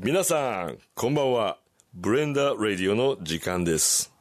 [0.00, 1.58] 皆さんこんばんは。
[1.92, 4.12] ブレンダーラディオの時間です。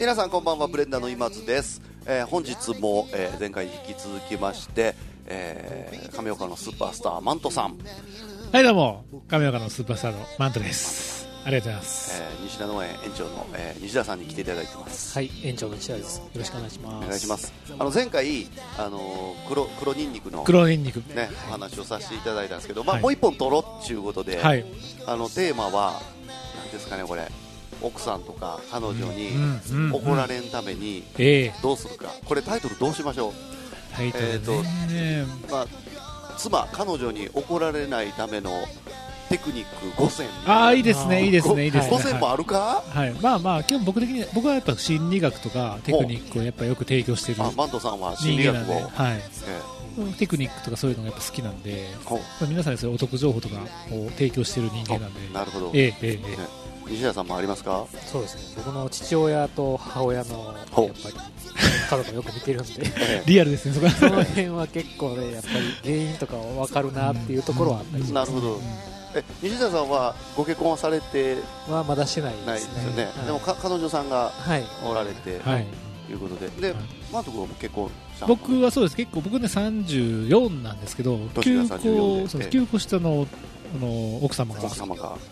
[0.00, 0.66] 皆さんこんばんは。
[0.66, 4.94] ブレンダーの今津です、えー本日も、えー前回に引き続きまして、
[5.26, 7.76] えー亀岡のスーパースターマントさん、
[8.50, 11.25] はい、どうも、亀岡のスーパースターのマントです。
[11.46, 12.22] ありがとうございます。
[12.22, 16.18] えー西田農園園長の、えー西田さんに来ていただいてますはい、園長の西田です。
[16.18, 16.96] よろしくお願いします。
[17.04, 18.46] お願いしますあの前回
[18.78, 20.98] あのー黒黒ニンニクの黒ニンニク。
[21.14, 24.64] ねお話をさせていただいたんですけど、まあはいもう一本取ろうっていうことで、はい。
[25.06, 26.00] あのテーマは
[26.64, 27.28] 何ですかねこれ
[27.82, 29.30] 奥さんとか彼女に
[29.92, 33.32] 怒られんためにええどうするかこれタイトルどうしましょう？
[33.94, 35.24] タイトルね。
[35.50, 35.66] まあ、
[36.36, 38.50] 妻、彼女に怒られないための
[39.28, 41.96] テクニック5選ああ、いいですね、いいですね、いいですね。
[41.96, 43.12] 5選もあるか、はい。
[43.20, 49.18] まあまあ、基本僕的に、僕はやっぱ心理学とかテクニックをやっぱよく提供しているあマントさんは心人理学を、間なんで、はい。
[49.18, 53.56] えテクニックとかそういうのがやっぱ好きなんで、えほ皆さんにそういうお得情報とか
[53.90, 57.86] を提供している人間なんで、なるほど、ええ、ええ、えね西田さんもありますか？
[58.06, 58.62] そうですね。
[58.64, 60.92] 僕の父親と母親の、やっぱり、
[61.90, 63.22] 家族もよく見てるんで、 え。
[63.26, 63.92] リアルですね、そこは。
[63.92, 68.30] その辺は結構ね、やっぱり原因とかは分かるなっていうところはあったりします。
[68.32, 68.60] なるほど
[69.14, 71.36] え西田さんはご結婚はされて
[71.68, 74.64] はまだしてないですすよね、はいでもか彼女さんがはい。
[74.84, 75.66] おられて、はい。
[76.06, 76.76] ということで、で、はい。
[77.12, 77.90] マント君も結婚
[78.26, 78.96] 僕はそうです。
[78.96, 82.22] 結構僕ね34なんですけど年が休34で。
[82.22, 82.50] 校そうええ。
[82.50, 83.26] 休校下の
[83.74, 84.60] あの奥様が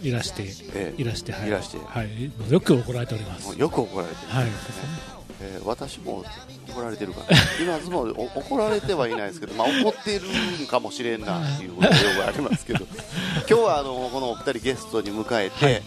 [0.03, 0.43] いらして
[0.75, 1.01] ええ。
[1.01, 1.49] いらしてはい。
[1.49, 1.79] いらして。
[1.79, 2.31] はい。
[2.51, 3.59] よく怒られております。
[3.59, 5.14] よく怒られてる、はい
[5.45, 6.25] えー私も
[6.71, 10.23] 怒られてるから今ズもお怒られてはいないですけど、まあ、怒ってる
[10.63, 12.87] んかもしれんなっていうことがよくありますけど。
[13.49, 15.83] 今日はあのこのお二人ゲストに迎えて、はい。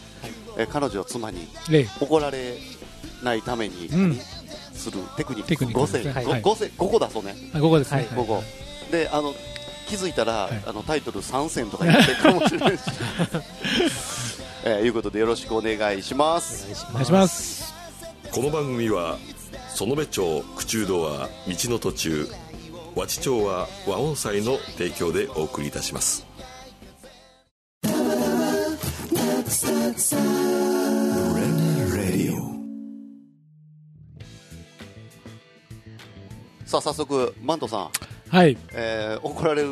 [0.58, 2.58] えー彼女を妻にで怒られ
[3.24, 4.22] ないためにうん。
[4.74, 5.50] するテクニック。
[5.50, 5.80] テクニック。
[5.82, 7.36] 5選、はいご5選5個だそうね。
[7.54, 8.08] あここですね、はい。
[8.08, 8.44] 5個。
[8.92, 9.34] であの
[9.88, 10.64] 気づいたら、はい。
[10.66, 12.82] あのタイトル3選とか言ってるかもしれないし、
[14.66, 16.66] えーいうことでよろしくお願いします。
[16.66, 16.92] お願いします。
[16.92, 17.74] お願いします。
[18.32, 19.18] この番組は
[19.80, 22.28] 園部町口中堂は道の途中
[22.96, 26.26] 和知町は和音祭の提供でお送りいたします。
[36.66, 37.90] さあ早速マントさん、
[38.30, 38.58] はい。
[38.74, 39.70] えー怒られる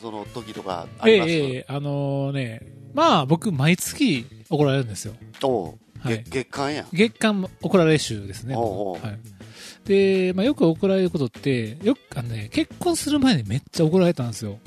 [0.00, 2.60] その時とかあります、ええええあのーね
[2.94, 5.14] まあ僕毎月怒られるんですよ。
[5.42, 6.24] おうはい。
[6.24, 6.82] 月月間や。
[6.82, 8.56] ん月間怒られ週ですね。
[8.56, 9.06] おうおう。
[9.06, 9.18] はい
[9.84, 14.58] で、まあ、よく怒られることってよくあのね結婚する前にめっちゃ怒られたんですよ。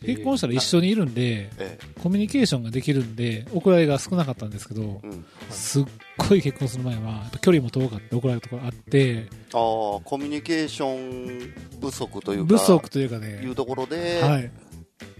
[0.00, 5.84] 結婚したら一緒にいるんで、えコミュニケーションができるんで、怒られが少なかったんですけどえ、うん、すっ
[6.16, 9.58] ごい結婚する前は、距離も遠かった怒られるところあって、ああ
[10.04, 14.50] コミュニケーション不足というか不足というかいうね、ところで、はい、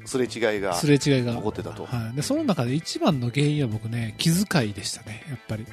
[0.05, 1.35] すれ違いがすれ違いが。
[1.35, 2.17] 起こってたと、はい。
[2.17, 5.67] で、その中で一番の原因は僕ね、気遣いでしたね、やっぱり。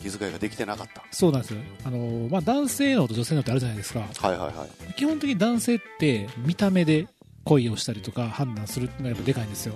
[0.00, 1.02] 気遣いができてなかった。
[1.10, 1.60] そうなんですよ。
[1.84, 4.00] あの、まあ、男性脳と女性脳ってあるじゃないですか。
[4.00, 4.94] はいはいはい。
[4.94, 7.06] 基本的に男性って見た目で
[7.44, 9.74] 恋をしたりとか判断するのがやっぱでかいんですよ。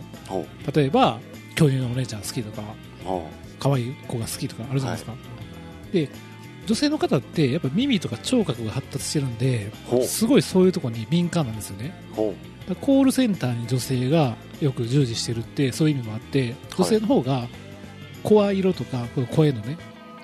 [0.74, 1.20] 例えば、
[1.54, 2.62] 巨乳のお姉ちゃん好きとか、
[3.04, 3.28] ほ
[3.58, 5.16] 可愛い子が好きとかあるじゃないですか、
[5.92, 6.08] で
[6.66, 9.72] 女性の方ってやっぱ耳とか聴覚が発達してるんで
[10.06, 11.92] すごいそういうところに敏感なんですよね。
[12.80, 17.48] コールセンターに女性がよく従事してるってそういう意味もあって女性の方が
[18.22, 19.78] 声色とか声のね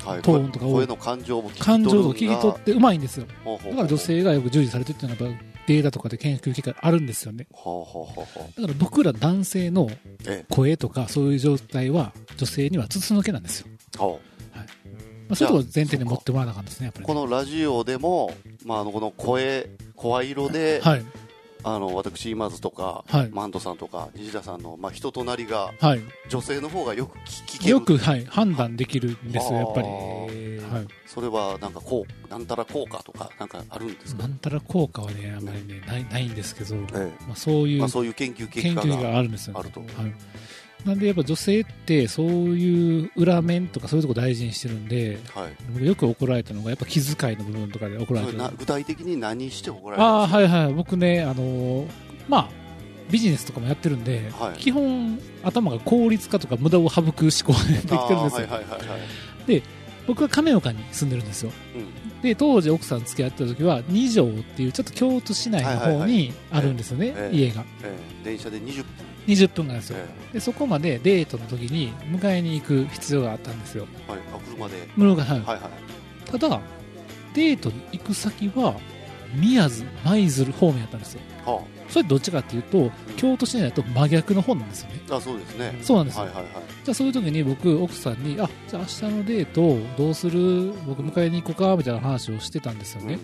[0.05, 3.27] うはいトーンとかを声の感情も聞き取感情るんがとか聞き取ってうまいんですよ。
[3.45, 7.49] だから女性がよく従事されてるっていうのはやっぱデータとかで研究結果あるんですよね。
[7.51, 9.89] だから僕ら男性の
[10.27, 14.21] え声とかそういう状態は女性には筒抜けなんですよ、えほ
[15.29, 17.13] まあ、そういうところを前提に持ってもらわなあかんですねやっぱりね。
[17.13, 18.33] うこのラジオでも、
[18.65, 21.05] まあ、あのこの声声色で、はい
[21.69, 23.31] あの私今津とか、はい。
[23.31, 26.01] マントさんとか西田さんの、まあ、人となりがはい。
[26.29, 27.71] 女性の方がよく聞聞ける。
[27.71, 29.89] よく、はい、判断できるんですよ、やっぱり。
[29.89, 39.61] はい、それはなんかこうなんたら効果とかなんかあるんですか、なんたら効果はね、あんまりね、ないないんですけど、えまあ、そういうまあ、そういう研究結果があるんですよ、ね。
[39.61, 39.81] あると。
[39.81, 39.91] はい。
[40.87, 45.53] なんで、やっぱ女性って、そういう裏面とかそういうとこ大事にしてるんで、はい。
[45.73, 48.37] 僕よく怒られたのが、やっぱ気遣いの部分とかで怒られて。
[48.57, 50.75] 具体的に何して怒られああ、たんですはいはい。
[50.75, 51.87] 僕ね、あのー
[52.29, 52.49] まあ、
[53.11, 54.59] ビジネスとかもやってるんで、はい。
[54.59, 58.09] 基本、頭が効率化とか無駄を省く思考でできてるんですよ。
[58.09, 58.89] あーはいはいはい
[59.51, 59.63] はい。
[60.07, 61.51] 僕は亀岡に住んでるんですよ。
[61.75, 62.21] うん。
[62.23, 67.37] で当時奥さん付き合ってた時は二条っていうちょっと京都市内の方にあるんですよね、ええ。
[67.37, 67.65] 家が。
[67.83, 68.25] ええ。
[68.25, 68.85] 電車で20分、
[69.27, 69.99] 20分なんですよ、
[70.31, 73.87] えでそこまでデートの時に迎えに行く必要があったんですよ。
[74.09, 75.71] えはい、あ車で、室がはいはいは
[76.27, 76.31] い。
[76.31, 76.61] ただ
[77.35, 78.75] デートに行く先は
[79.35, 81.21] 宮津舞鶴方面やったんですよ。
[81.45, 85.01] はそれどっちかっていうと京都市内だと真逆の方なんですよね。
[85.11, 85.79] ああそうですね。
[85.83, 86.53] そうなんですよ、はいはいはい。
[86.85, 90.73] じゃあそういう時に僕奥さんにあじゃあ明日のデートどうする？
[90.87, 93.19] 僕迎えに行こうかみたいな話をしてたんですよね、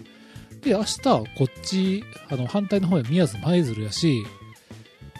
[0.62, 4.24] で明日こっちあの反対の方へ宮津舞鶴やし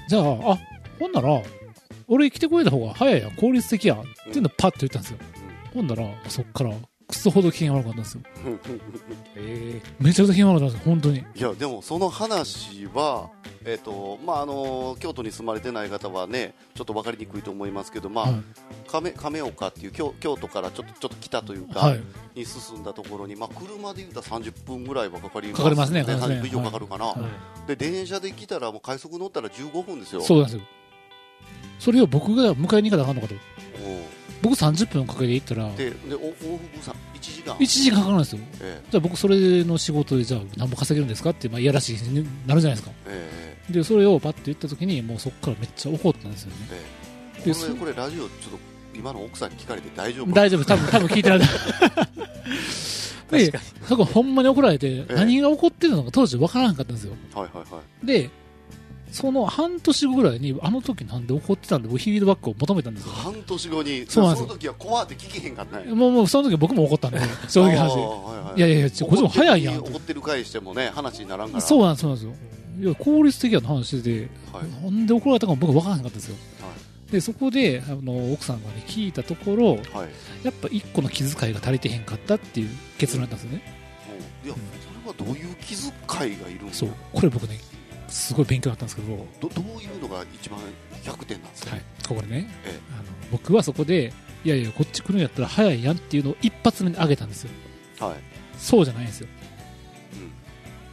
[0.09, 0.59] じゃああ
[1.03, 1.43] ほんなら
[2.07, 5.19] 俺来てくれた方が早いやん効率的やんっていうのをパッと言ったんですよ、
[5.75, 6.73] ほんならそっから
[7.09, 8.23] クソほど機嫌悪かったんですよ。
[9.37, 11.19] えめちゃくちゃ機嫌悪かったんですよ本当に。
[11.19, 13.31] いやでもその話は、
[13.65, 18.43] えっとまあ、あの京都に住まれてない方はねちょっと分かりにくいと思いますけど、まあはい。
[18.87, 22.03] 亀亀岡っていう京京都からちょっとちょっと北というか、はい。
[22.35, 25.57] に進んだところに、まあ、車で言うたら30分ぐらいはかかります。
[25.59, 26.37] かかりますねかかりますね。
[26.37, 27.17] 30分以上かかるかな、は
[27.65, 27.69] い。
[27.69, 30.23] で電車で来たらもう快速乗ったら15分ですよ。
[30.23, 30.63] そうなんですよ
[31.83, 33.35] それを僕が迎えに行かなあかんのかと。
[33.35, 33.39] お
[34.43, 38.41] 僕30分かけて行ったらうででお往復さ1時間？1時間かかるんですよ。
[38.61, 41.31] えじゃあ僕それの仕事でじゃあ何ぼ稼げるんですか？
[41.31, 42.91] って、まあ、いやらしいになるじゃないですか。
[43.09, 43.73] ええ。
[43.73, 46.57] でそれをパッと言った時にもうそこからめっちゃ怒ったんですよね。
[46.73, 46.83] え
[47.41, 47.45] え。
[47.47, 48.59] でそこれこれラジオちょっと
[48.95, 51.45] 今の奥さんに聞かれて大丈夫大丈夫多分多分聞いてられ
[53.31, 53.59] で確か
[53.89, 57.15] そこほんまに怒られてえ何が起こってるのか当時分からなかったんですよ。
[57.35, 58.07] はいはいはい。
[58.07, 58.29] で
[59.13, 63.13] その半年後ぐらいにあの時なんで怒ってたんで僕フィードバックを求めたんですよ。
[63.13, 64.07] 半年後に。
[64.09, 64.43] そうなんです。
[64.43, 67.89] よの時は怖って聞けへんかったもうもうその時僕も怒ったんで正直話。
[67.91, 68.61] はいはいい。
[68.61, 71.61] やいやいやこっちも早いやん怒ってる回してもね話にならんから。
[71.61, 72.33] そうなんですそうなんですよ。
[72.81, 74.85] いや効率的な話しててはい。
[74.85, 76.37] なんで怒られたかも僕分からなかったんですよ。
[76.61, 76.73] は
[77.13, 80.09] でそこであの奥さんが、ね、聞いたところいはい。
[80.45, 83.75] やっぱ一個の気遣いが足りてへんかったっていう結論だったんですよね。
[84.45, 84.49] うん。
[84.49, 84.57] いや
[85.15, 86.89] それはどういう気遣いがいるんですそう。
[86.89, 87.59] かこれ僕ね
[88.13, 90.61] すごい勉強だったんですけど、はい、どどういうのが一番
[91.03, 91.77] 100点なんですか、
[92.09, 94.13] ここでねえあの僕はそこで
[94.45, 97.51] いやいやこっち来るんやったら早いやんっていうのを一発目に上げたんですよ。
[98.01, 98.17] えはい。
[98.59, 99.29] そうじゃないんですよ。
[100.15, 100.31] うん。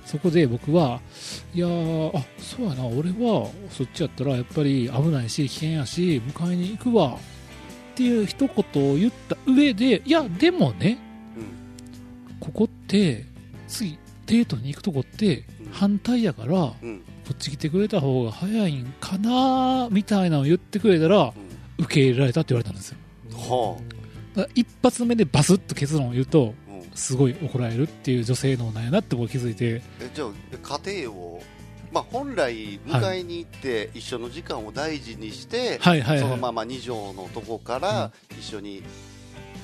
[0.06, 1.02] そこで僕は
[1.54, 7.18] いやーあそうやな俺はそっちやったらやっぱり危ないし危険やし迎えに行くわっ
[7.96, 10.98] ていう一言を言った上でいやでもね
[11.36, 11.40] う
[12.36, 12.38] ん。
[12.40, 13.26] ここって
[13.68, 15.72] 次デートに行くとこってうん。
[15.72, 17.02] 反対やからこうん
[17.34, 21.34] っち来てくれた方が早いんかなみたいなのを言ってくれたら
[21.78, 22.98] 受け入れられたって言われたんですよ。
[24.56, 26.54] 一発目でバスッと結論を言うと
[26.94, 29.82] すごい怒られるっていう女性のなんやなって僕気づいて。
[30.02, 31.42] えじゃあ家庭を、
[31.92, 38.84] まあ、本来迎えに行って一緒の時間を大事にして、そのまま2畳のとこから一緒に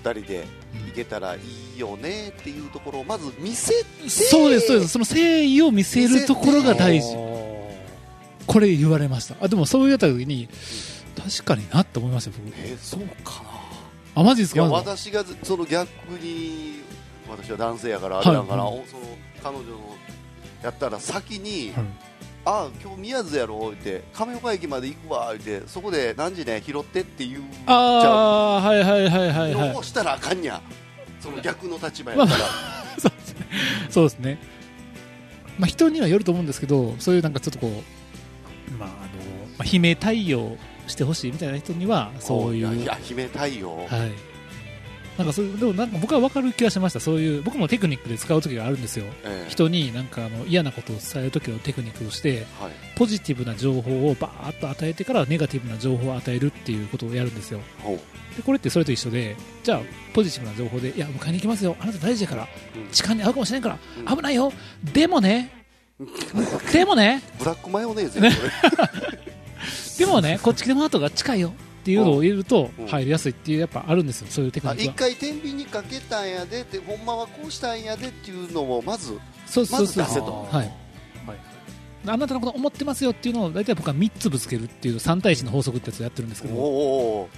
[0.04, 0.46] 2人で
[0.88, 1.40] 行けたらい
[1.76, 4.90] いよねっていうところをまず見せてそうですそうです。
[4.90, 7.16] その誠意を見せるところが大事
[8.48, 9.36] これ言われました。
[9.42, 10.48] あでもそう言った時に
[11.18, 12.54] 確かになって思いました僕。
[12.58, 14.22] えそうかな。
[14.22, 14.64] あマジですか？
[14.66, 15.88] 私がずその逆
[16.20, 16.80] に
[17.30, 19.04] 私は男性やからあれだから、はいおその
[19.44, 19.96] 彼女の
[20.64, 21.86] やったら先に、はい。
[22.48, 29.70] あ今日宮津やろって亀岡駅まで行くわってそこで何時ね拾ってっていうああはいはいはいはいはい。
[29.74, 30.62] のをしたらあかんや
[31.20, 32.40] その逆の立場やったら、
[33.90, 34.38] そうですね。
[35.58, 37.72] まあ人にはよると思うんですけどそういうなんかちょっとこう
[38.78, 38.98] まああの、
[39.58, 40.58] まあ、悲鳴対応
[40.88, 42.76] してほしいみたいな人にはそういう。
[42.76, 44.36] いや姫対応、はい。
[45.18, 47.00] なんかそういうでもなんか僕は分かる気がしました。
[47.00, 49.06] そういう僕もテクニックで使う時があるんですよ。
[49.24, 49.50] ええ。
[49.50, 52.72] 人になんかあの嫌なことを伝える時のテクニックとしてはい。
[52.98, 57.62] ポジティブな情報をバーッと与えてからネガティブな情報を与えるっていうことをやるんですよ。
[58.36, 59.82] でこれってそれと一緒でじゃあ
[60.14, 61.78] ポジティブな情報でいや迎えに行きますよ。
[61.80, 62.48] あなた大事だから。
[62.76, 62.92] うん。
[62.92, 64.12] 時間に合うかもしれないから。
[64.12, 64.18] うん。
[64.18, 64.52] 危ないよ。
[64.84, 65.65] でもね
[66.74, 69.20] でもねブラックマヨネーズやこれ。
[70.06, 71.54] でもねこっち来てもらった方が近いよ。
[71.82, 72.88] っていうのを言えるとうん。
[72.88, 74.28] 入りやすいっていうやっぱあるんですよ。
[74.30, 75.10] そういうテクニあックは。
[75.10, 80.04] 一回天秤にかけたんやでってほんまはこうしたんやでっていうのをまずそうそうそう。
[80.04, 80.48] まず出せと。
[80.52, 80.86] はい。
[82.08, 87.30] あなたのこと思ってますよっていうのを大体僕は3つぶつけるっていう3対1の法則ってやつをやってるんですけおどお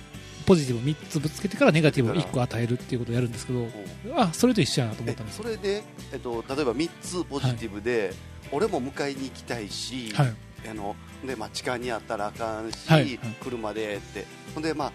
[0.45, 3.69] ポジティブを3つぶつけてからネガティブを1個与えるっていうことをやるんですけどお
[4.15, 8.13] あそれと一緒やなと思っえたんですそれで、えっと、例えば3つポジティブで、
[8.51, 10.33] 俺も迎えに行きたいし、はい。
[10.69, 13.01] あのでまあ、地下にあったらあかんし、はい。
[13.01, 13.19] はい。
[13.41, 14.25] 車でって。
[14.53, 14.91] ほんで、ま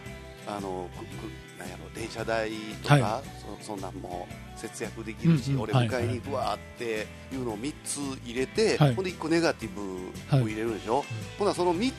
[0.47, 2.51] あ、あのくくなんやろ電車代
[2.83, 3.23] とか、は
[3.61, 5.63] そそんなんも節約できるし、うんうん。
[5.63, 8.95] 俺迎えに行くわっていうのを3つ入れて、はい。
[8.95, 11.05] ほんで1個ネガティブを入れるでしょ、
[11.39, 11.93] ほなその3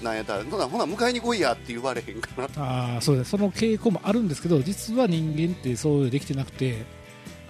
[0.00, 2.48] つなんやったらほなほな迎えに来いやって言われへんかな。
[2.56, 3.30] ああそうです。
[3.30, 6.84] その傾向もあるんですけど実は人間ってそういうできてなくて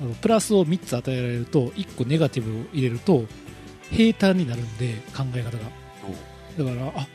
[0.01, 3.25] あのプラスを3つ与えられると1個ネガティブを入れると
[3.91, 5.65] 平坦になるんで考え方が。
[6.59, 7.07] だからあ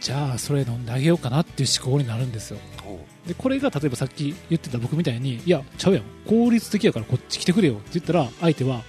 [0.00, 2.58] じゃあそれ飲んであげようかなっていう思考になるんですよ。
[2.82, 8.82] ほでこれが例えばさっき言ってた僕みたいにいやちゃうやん効率的やからこっち来てくれよって言ったら相手は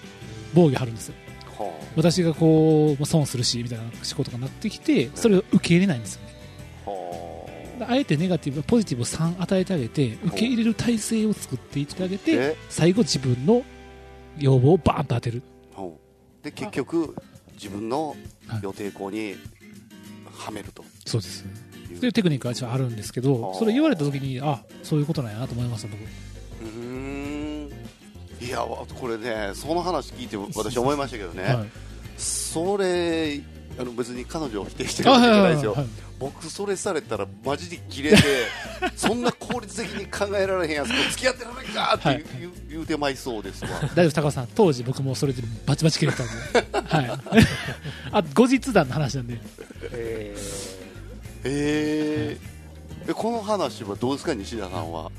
[0.53, 1.15] 防御張るんですよ。
[1.95, 6.31] 私がこうまあ損するしみたいな思考とかになってきてそれを受け入れないんですよね。
[7.88, 7.95] あ。
[7.97, 13.63] えてネガティブポジティブを3与えてあげて受け入れる体制を作っていってあげてで最後自分の
[14.39, 15.43] 要望をバーンと当てる
[16.43, 17.15] で結局
[17.53, 18.15] 自分の
[18.62, 19.36] 予定校に
[20.33, 20.83] はめると。
[21.05, 21.45] そうです
[22.00, 22.13] という。
[22.13, 26.01] テクニックが一応あるんですけどそれ言われた時にあそういうことなんやなと思いました僕。
[26.01, 27.71] うーん。
[28.41, 31.69] いやわこれねその話聞いて私思いましたけどね、はい。
[32.17, 33.39] それ
[33.81, 35.73] あの別に彼女を否定してるわけじゃないですよ。
[35.73, 35.85] はい
[36.21, 38.17] 僕それされたらマジでキレて
[38.95, 42.25] そんな効率的に考えられへんやつと付き合ってられんかって言う,、はい。
[42.39, 43.69] 言う言うてまいそうですわ。
[43.95, 44.47] 大丈夫高橋さん。
[44.53, 46.89] 当時僕もそれでバチバチ切れてたんで。
[46.89, 47.09] はい。
[48.13, 49.41] あ後日談の話なんで。
[49.91, 50.35] え
[51.43, 53.09] えー。
[53.09, 55.09] えこの話はどうですか西田さんは。
[55.09, 55.11] き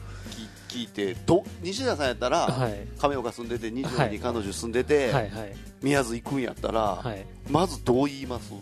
[0.73, 2.87] 聞いてど西田さんやったら、ーはい。
[2.99, 5.55] 亀岡住んでて二条はいに彼女住んでて、はいはい。
[5.83, 7.27] 宮津行くんやったら、はい。
[7.51, 8.53] まずどう言います？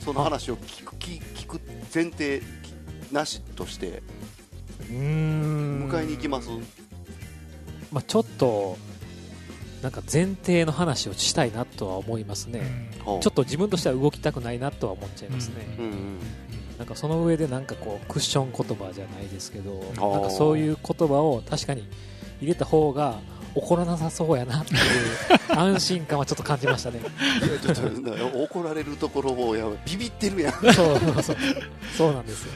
[0.00, 1.60] その話を聞く聞聞く
[1.94, 2.42] 前提
[3.10, 4.02] なしとして
[4.90, 5.90] うーん。
[5.90, 6.48] 迎えに行きます、
[7.90, 8.76] まあ、ちょっと
[9.82, 13.20] なんか前提の話をしたいなとは思いますね、ほう。
[13.20, 16.18] ちょっと自分としては動きたくないなとは思っちゃいますね、うんうん
[16.78, 20.12] なんかその上でなんかこうクッション言葉じゃないですけどー。
[20.12, 21.84] なんかそういう言葉を確かに
[22.40, 23.18] 入れた方が
[23.54, 24.80] 怒らなさそうやなっていう
[25.58, 27.00] 安心感はちょっと感じましたね。
[27.00, 27.02] い
[27.68, 28.12] やちょっとな
[28.44, 30.52] 怒られるところをやばいビビってるやん。
[30.52, 31.36] そうそうそう。
[31.96, 32.52] そうなんですよ。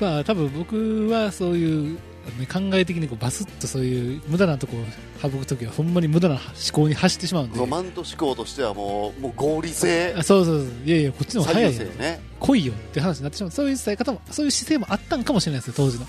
[0.00, 1.98] まあ多分僕はそういう、
[2.32, 4.84] ね、考え的にこうバスッとそういう無駄なとこを
[5.22, 7.58] 省くときはほんまに無駄な思考に走ってしまうんで。
[7.58, 10.14] ロマンと思考としてはもうもう合理性。
[10.16, 10.68] あそうそうそう。
[10.84, 11.92] いやいやこっちの方が左早いよ。
[11.94, 16.06] ね来いよって話になってしまうそういう伝え方もそういう姿勢もあったんかもしれないですよ当時の。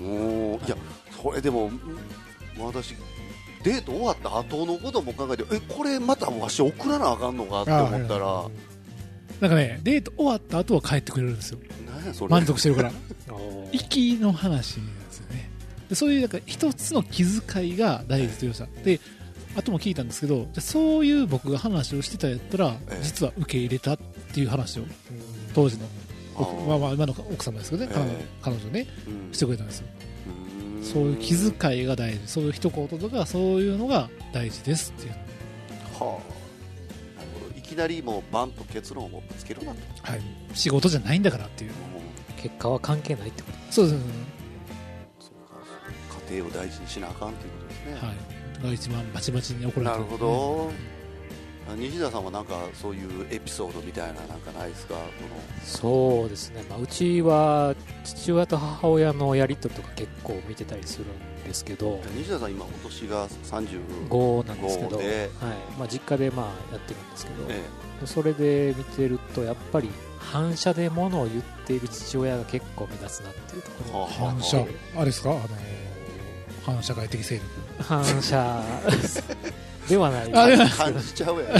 [0.00, 0.76] おーいや
[1.22, 1.80] それでもん
[2.58, 2.94] 私
[3.62, 8.44] デート終わった後のことも考えてえこれまたわし送らなあかんのかって思ったら。
[9.40, 11.58] なんかねデート終わった後は帰ってくれるんですよ。
[12.28, 12.92] 満足してるから。
[13.30, 13.72] おー。
[13.72, 14.78] 行きの話
[15.20, 15.50] ですよね。
[15.88, 19.00] でそういうなんか一つの気遣いが大事というさで
[19.54, 23.02] 後も聞いたんですけどじゃあそういう僕が話をしてたやったら、ええ。
[23.02, 23.98] 実は受け入れたっ
[24.34, 24.90] ていう話をうん。
[25.54, 25.86] 当時の
[26.68, 27.92] まあまあ今の奥様ですけどね、
[28.42, 29.32] 彼女ねうん。
[29.32, 29.86] してくれたんですよ。
[30.26, 30.84] うーん。
[30.84, 32.20] そういう気遣いが大事。
[32.26, 35.12] そういう一言とかそういうのが大事ですっていう。
[35.12, 35.16] は
[36.00, 36.02] あ。
[37.18, 37.58] なるほど。
[37.58, 40.20] いきなりもうバンと結論をぶつけるなとはい、
[40.52, 41.70] 仕事じゃないんだからっていう。
[42.36, 43.58] 結果は関係ないってこと。
[43.70, 43.94] そうです。
[43.96, 44.04] ね、
[46.30, 48.14] 庭を大事にしなあかんということですね、は
[48.62, 50.72] い、が一番バチバチに怒られてなるほど、
[51.70, 54.94] あ西田さんはなんかそういうエピソードみたいななんかないですか？
[54.94, 55.00] こ
[55.64, 61.90] そうですね、まあ、うちは父親と母親のやり取りとか結構見てたりするんですけど。
[61.90, 65.04] の西田さん今お年が35 5なんですけど、5はい。
[65.04, 65.30] で
[65.78, 67.62] まあ、実家でまあやってるんですけど、え
[68.04, 74.64] それで見てるとやっぱり反射で物を言っている父親が結構目立つなっていうところはあ反射。
[74.94, 75.30] あれですか？
[75.30, 75.40] あの
[76.66, 77.42] 反社会的勢力。
[77.78, 78.62] 反射
[79.88, 80.34] ではない。
[80.34, 81.46] あで感じちゃうやん。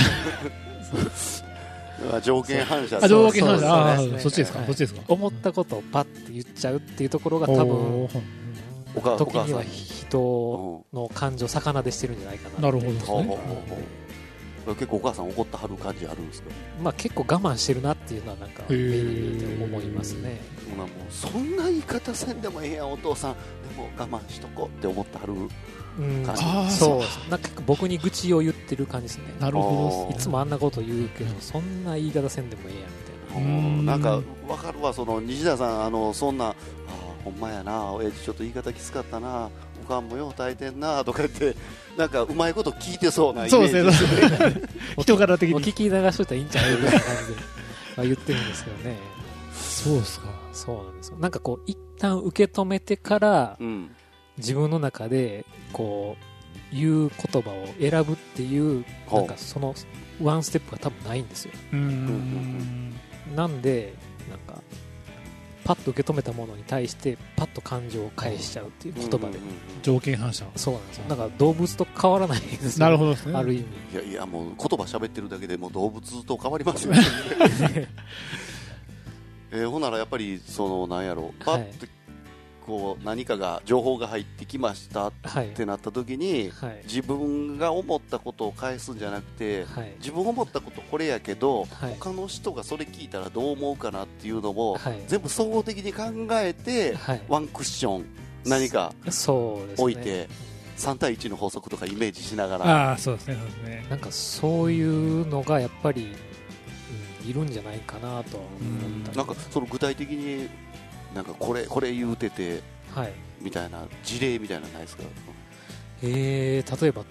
[2.17, 2.99] あ条件反射。
[3.01, 4.03] あ条件反射。
[4.13, 4.19] ね。
[4.19, 4.67] そっちですか、はい。
[4.67, 5.01] そっちですか？
[5.09, 8.09] 思ったことをパッて言っちゃうっていうところが多分
[9.19, 13.39] 時には人の感情を逆なでしてるんじゃないかななるほどですね
[14.75, 16.50] 結構お母さん怒ってはる感じあるんですか？
[16.82, 20.40] まあ、結構我慢してるなっていうのはなんかへー目に見えて思いますね。
[20.76, 23.35] もうそんな言い方せんでもええやんお父さん。
[23.35, 23.38] で
[23.76, 25.32] も我慢しとこうって思ってはる
[25.99, 26.25] うん。
[26.25, 26.37] 感
[26.68, 27.30] じそう。
[27.30, 29.25] なんか僕に愚痴を言ってる感じですね。
[29.40, 30.16] なるほど。
[30.16, 33.50] いつもあんなこと言うけどそんな言い方せんでもええやんみたいな。
[33.50, 33.87] うん。
[33.87, 36.54] なんかわかるわその西田さんあのそんな
[37.26, 39.50] ほんまやな親父ちょっと言い方きつかったな
[39.85, 41.56] おかんもよう耐えてんなとか言って
[41.99, 44.62] なんかうまいこと聞いてそうなイメそうージですね。
[45.02, 45.54] 人柄的に。
[45.56, 46.71] お聞き流しといたらいいんちゃう？
[46.71, 47.40] みたいな感じで
[47.97, 48.97] まあ言ってるんですけどね。
[49.52, 50.26] そうですか。
[50.52, 51.18] そうなんですよ。
[51.18, 53.90] なんかこう一旦受け止めてからうん。
[54.38, 56.16] 自分の中でこ
[56.73, 59.75] う言う言葉を選ぶっていうなんかその
[60.23, 61.52] ワンステップが多分ないんですよ。
[63.35, 63.95] なんで
[64.28, 64.62] なんか
[65.66, 69.38] パッと受け止めたものに対してパッと感情を返しちゃうっていう言葉で、
[69.82, 70.44] 条件反射。
[70.54, 71.04] そうなんですよ。
[71.08, 72.85] なんか動物と変わらないんですよ。
[72.87, 73.35] なるほどですね。
[73.37, 73.64] ある意味。
[73.92, 76.92] いやいやもう言葉喋ってるだけでもう動物と変わりますよ。
[76.94, 77.00] ね
[79.50, 81.35] えーほんならやっぱりそのなんやろ。
[81.40, 81.87] パッと
[82.66, 85.49] こう何かが情報が入ってきましたっはい。
[85.50, 86.82] てなった時にはい。
[86.85, 89.94] 自分が思ったことを返すんじゃなくてはい。
[89.99, 91.96] 自分思ったことこれやけど、はい。
[91.99, 95.02] 他の人がそれ聞いたらどう思うかなっていうのも、はい。
[95.06, 97.23] 全部総合的に考えて、はい。
[97.28, 98.06] ワンクッション
[98.44, 98.92] 何か
[99.76, 100.28] 置いて、
[100.76, 102.90] 3対1の法則とかイメージしながら。
[102.90, 103.87] ああそうですねそうですね。
[103.90, 106.14] なんかそういうのがやっぱり、
[107.23, 110.49] うん、いるんじゃないかなとは思ったりなんかその具体的に
[111.16, 112.62] なんかこれこれ言うてて
[112.94, 113.12] はい。
[113.40, 115.02] みたいな事例みたいなのないですか？
[116.02, 117.04] えー、例えば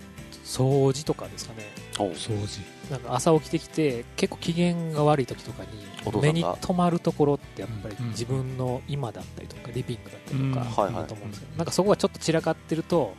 [0.44, 1.64] 掃除とかですかね。
[1.94, 2.62] 掃除。
[2.92, 10.52] なんか朝起きてきて結構機嫌が悪い時とかに目に留まるところってやっぱりうん自分の今だったりとかリビングだったりとうん。
[10.54, 13.16] かはいはいあると思うんですけどなんかそこがちょっと散らかってると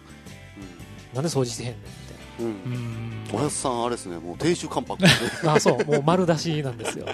[1.15, 3.25] なんで掃除してへんねんみたいうん、ううん。
[3.25, 4.19] んおやすさんあれですね。
[4.19, 5.03] もう亭主関白。
[5.51, 5.85] あそう。
[5.85, 7.07] もう丸出しなんですよ。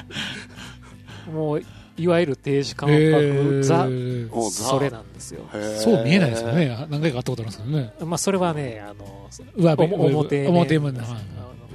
[1.32, 1.62] もう
[1.96, 3.62] いわゆる亭主関へ白ー。
[3.62, 5.42] ザそれなんですよ。
[5.78, 6.86] そう見えないですよね。
[6.90, 7.92] 何回か会ったことあるんですけどね。
[8.00, 11.02] まあそれはねあの上おも表面表面の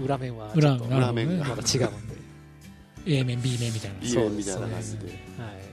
[0.04, 0.76] 裏面はち裏
[1.14, 2.18] 面まだ違うんで。
[3.20, 4.00] A 面 B 面みたいな。
[4.02, 5.06] B そう面みたいな感じで。
[5.06, 5.14] はい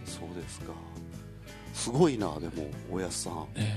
[0.05, 0.61] そうです。
[0.61, 0.73] か。
[1.73, 3.47] すごいなでもおやすさん。
[3.57, 3.77] え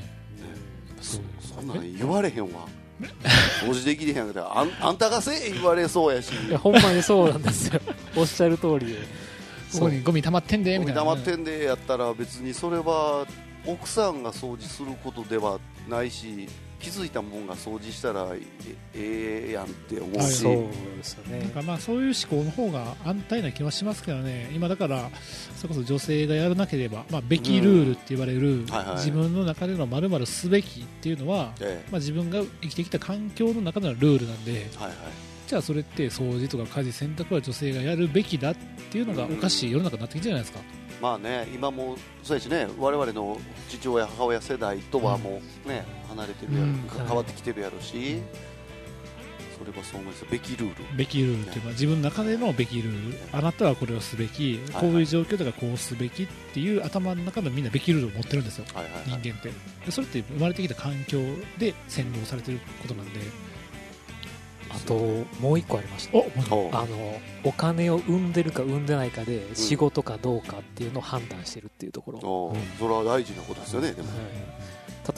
[1.02, 1.22] そそう
[1.56, 2.68] そんなん言われへんわ。
[3.64, 6.32] 掃除できてへんけどあんあんたがせえ言われそうやし。
[6.48, 7.80] いやほんまにそうなんですよ。
[8.16, 8.96] おっしゃる通り
[9.72, 11.10] でここにゴミ溜まってんでみたいなね。
[11.10, 13.26] 黙ってんでやったら別にそれは
[13.66, 15.60] 奥さんが掃除することでは
[15.90, 16.48] ないし
[16.80, 18.42] 気づいたもんが掃除したらえ
[18.94, 20.54] ええやんって思うし、そう。
[20.98, 21.40] ですよね。
[21.40, 25.10] なんかまあそういう思考の方が安泰な気はしますけどね、今だから、
[25.56, 28.96] それこそ女性がやらなければ、まあ、べきルールって言われる、はいはい。
[28.98, 34.98] 自分の中でのまるすべきっていうのは、えまあ、自分が生きてきた環境の中でのルールなんで、えはいはい
[35.48, 38.56] じゃあそれって掃除とか家事、洗濯は女性がやるべきだっ
[38.92, 40.60] ていうのがおかしい世の中になってきてるじゃないですか。
[41.02, 43.40] まあね今もそうやしね我々の
[43.70, 46.78] 父親母親世代とはもうね、離れてるやろ、うん。
[46.80, 48.20] か変わってきてるやろし、
[49.58, 50.98] それはそう思いますべきルール。
[50.98, 58.66] べきルールっていうか、自分の中でのべきルール、あなたはこれをすべき、はいこういう状況だからこうすべきっていう頭の中のみんなべきルールを持ってるんですよ。
[58.74, 59.22] はいはい人はい。
[59.22, 59.50] 間って。
[59.86, 61.22] でそれって生まれてきた環境
[61.58, 63.20] で洗脳されてることなんで
[64.70, 64.96] あと
[65.40, 74.18] もう一個ありましたあのお金を生んでるか生んでないかで仕事かどうかっていうのを判断してるっていうところ、おうそれは大事なことですよねでも、はい。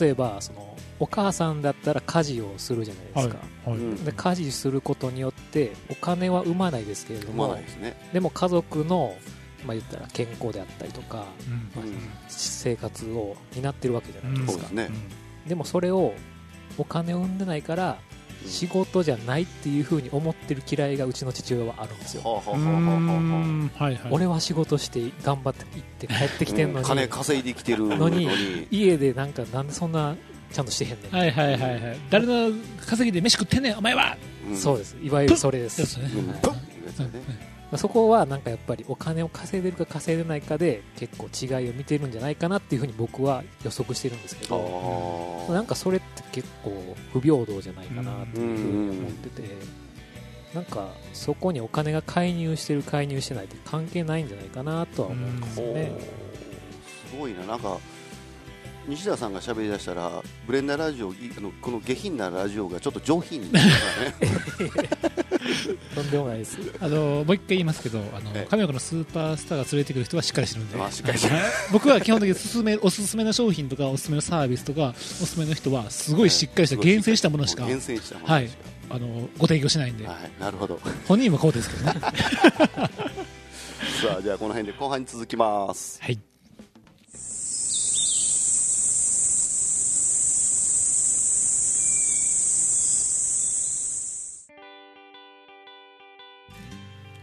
[0.00, 4.04] 例えばそのお母さんだったら家事をするじゃないですか、はいうん。
[4.04, 9.14] で家事することによってお金は生まないですけれどもないですね、でも家族の、
[9.66, 11.26] まあ、言ったら健康であったりとか
[11.76, 11.82] うん。
[11.82, 11.94] うん。
[12.28, 14.90] 生活を担ってるわけじゃないですか、そうですね、
[15.46, 16.14] でもそれを
[16.78, 17.98] お金を生んでないから
[18.46, 23.98] 仕事じゃないっていうふうに思ってる嫌いがうちの父親はあるんですよ、はいはい。
[24.10, 26.84] 俺は仕事して頑張って行って帰ってきてんのに、うん。
[26.84, 30.16] 金稼いできてるののにに家でなんかなんでそんな
[30.52, 31.98] ちゃんとしてへんねん、はいはいはいはい。
[32.10, 34.16] 誰の稼ぎで飯食ってんねんお前は。
[34.48, 34.56] うん。
[34.56, 34.96] そうです。
[35.02, 35.98] いわゆるそれです。
[35.98, 36.08] ね
[37.76, 49.48] そこはなんかやっぱりお金を稼いでるか稼いでないかで結構違いを見てるんじゃないかなっていうふうに僕は予測してるんですけあどーなんかそれって結構不平等じゃないかなっていうふうに思ってて
[50.54, 55.92] なんかそこにお金が介入してる介入してないって関係ないんじゃないかなとは思うんですよね。
[57.08, 57.44] すごいな。
[57.44, 57.78] なんか
[58.90, 60.10] 西田さんが喋り出したら
[60.46, 63.76] ブレンダーラジオいあのこの下品なラジオがちょっと上品になるか
[64.74, 64.88] らね。
[65.94, 66.58] とんでもないです。
[66.80, 68.46] あのもう一回言いますけどあのええ。
[68.50, 70.76] 神岡のスーパースターが連れてくる人はしっかりしてるんで。
[70.76, 70.90] まあ
[71.70, 78.50] 僕は基本的に勧めおすすめの商品とかおすすめのサービスとかおすすめの人はすごいしっかりした厳選したものしか厳選したものし
[78.88, 80.04] あのご提供しないんで。
[80.04, 80.30] かはい。
[80.40, 80.80] なるほど。
[81.06, 82.00] 本人もこうですけどね。
[84.02, 86.00] さあじゃあこの辺で後半に続きます。
[86.02, 86.18] はい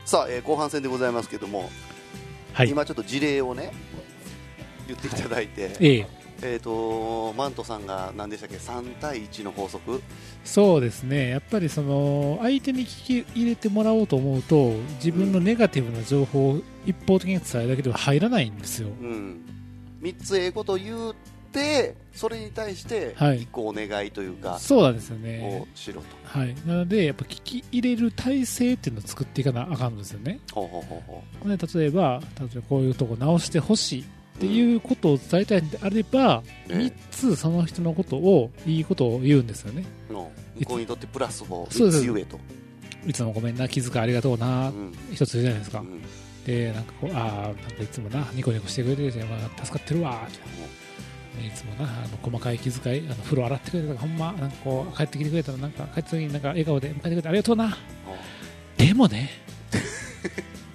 [0.07, 1.69] さあ、えー後半戦でございますけども、
[2.53, 2.69] はい。
[2.69, 3.73] 今ちょっと事例をね
[4.87, 6.07] 言っていただいて、ええ。
[6.43, 10.01] えっ、とマントさんが何でしたっけ？3対1の法則。
[10.45, 11.27] そうですね。
[11.27, 18.87] やっぱりその相手に聞き入れてもらおうと思うと自分のネガティブな情報を一方的に伝えるだけでは入らないんですよ。
[18.87, 19.41] うん。
[20.01, 21.15] 3つええこと言っ
[21.57, 23.41] てそれに対してはい。
[23.41, 26.07] 1個お願いというか、そうなんですよをねしろと。
[26.23, 26.55] はい。
[26.65, 30.39] なのでやっぱ聞き入れる体制っていうのを作っていかなあかんのですよね。
[30.51, 34.05] ほうほうほうほで例えば例えばこういうとこ直してほしいっ
[34.39, 39.83] ていうことを伝えたいんであれば、ええ3つその人のことをいいことを言うんですよね。
[40.09, 42.01] うの向こうにとってプラスを3そうです。
[42.01, 42.39] つ言えと。
[43.05, 44.93] いつもごめんな気遣いありがとうなうん。
[45.11, 46.01] 一つ言うじゃないですか、うん。
[46.45, 50.86] でなんかこうああなんかいつもなニコニコしてくれてて、まあ、助かってるわってね
[51.45, 57.77] いつもなあの細かい気遣いあの風呂洗ってくれたとかほんまなんかこう帰ってきてくれたらなんか帰った時になんか笑顔で迎えてくれてありがとうな。
[58.77, 59.29] でもね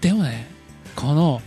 [0.01, 0.47] でもね
[0.97, 1.41] この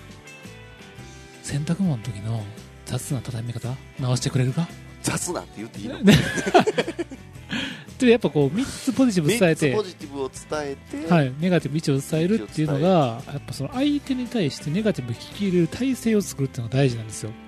[1.43, 2.43] 洗濯物の時の
[2.85, 4.67] 雑な畳み方直してくれるか？
[5.03, 5.99] 雑なんて言っていいの？
[5.99, 6.13] ね。
[7.99, 17.31] でやっぱこう3つポジティブ伝え3つてポジティブを伝えて、はい、ネガティブ1を伝えるっていうのがやっぱその相手に対してネガティブを聞き入れる体制を作るっていうのが大事なんですよ。
[17.31, 17.44] あ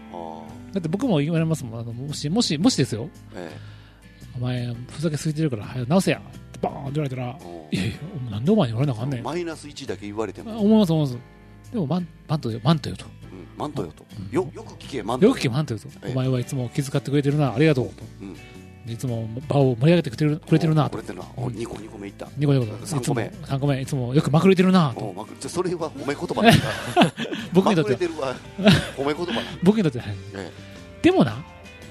[0.74, 3.06] だって僕も言われますもんあのもしもしもしですよ。
[3.06, 3.52] ーえ。
[4.38, 6.20] お前ふざけすぎてるから早く直せや。
[6.20, 7.40] ってバーンって言われたら
[7.72, 9.24] えいやいやなんでお前に言われなあかんねん。
[9.24, 11.18] マイナス1だけ言われても、思います思います。
[11.72, 13.06] でもマンマントよマントよと。
[13.06, 14.30] うん、マントよと、うん。
[14.32, 15.88] よよく聞けマントよく聞けマントよと。
[16.04, 16.12] ええ。
[16.12, 18.04] お前はいつも気遣ってくれてるなありがとうと。
[18.22, 18.34] うん。
[18.34, 18.40] で
[18.94, 20.90] いつも場を盛り上げてくれてるくれてるな。
[20.90, 22.28] とお2個2個目いった。
[22.38, 23.26] ニコニコと三個目。
[23.26, 23.82] いつも3個目。
[23.82, 24.94] いつもよくまくれてるな。
[24.94, 26.52] とそれは褒め言葉だ。
[27.54, 30.02] 僕にとって褒め言葉だ、 僕にとって
[31.02, 31.44] でもな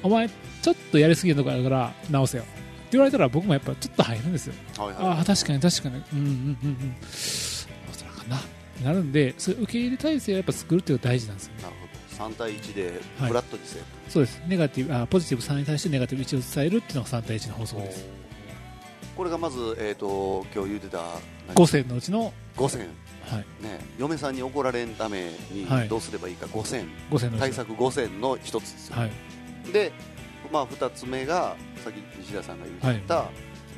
[0.03, 2.45] お前ちょっとやりすぎるとこあるから直せよ。
[2.45, 2.53] って
[2.93, 4.55] 言われたら僕もやっぱちょっと入るんですよ。
[4.79, 6.03] ああ確かに確かに。
[6.13, 6.95] うんうんうんうん。
[7.11, 7.67] そ
[8.05, 8.41] らかな。
[8.85, 11.53] なるんでそれ受け入れ体制をやっぱ作るっていうのが大事なんですよ。
[11.63, 11.86] なるほど
[12.19, 13.29] 3対1ではい。
[13.29, 14.43] フラットにせよ、そうです。
[14.47, 18.07] ネガティブあポジティブ3に対してネガティブ1を伝えるっていうのが3対1の法則です。
[19.17, 21.01] これがまず、えー、と今日言ってた
[21.55, 22.81] 5選のうちの、5選、
[23.25, 25.89] はい、ね、嫁さんに怒られんためにはい。
[25.89, 26.47] どうすればいいか。
[26.47, 29.11] 5選、5選のうち対策5選の一つですよ、はい。
[29.73, 29.93] で、
[30.53, 33.31] まあ、2つ目がさっき西田さんが言ってた、